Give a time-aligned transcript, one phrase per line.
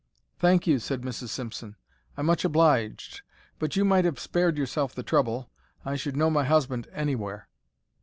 [0.39, 1.29] "Thank you," said Mrs.
[1.29, 1.75] Simpson.
[2.17, 3.21] "I'm much obliged.
[3.59, 5.51] But you might have spared yourself the trouble.
[5.85, 7.47] I should know my husband anywhere."